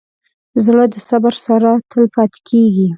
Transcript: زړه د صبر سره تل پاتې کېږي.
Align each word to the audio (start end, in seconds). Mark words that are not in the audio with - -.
زړه 0.65 0.83
د 0.93 0.95
صبر 1.09 1.33
سره 1.45 1.69
تل 1.89 2.03
پاتې 2.13 2.39
کېږي. 2.49 2.87